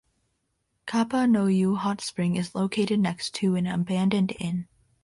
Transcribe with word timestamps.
Kappa-no-you 0.87 1.75
Hot 1.75 2.01
Spring 2.01 2.35
is 2.35 2.55
located 2.55 2.99
next 2.99 3.35
to 3.35 3.53
an 3.55 3.67
abandoned 3.67 4.33
Inn. 4.39 4.67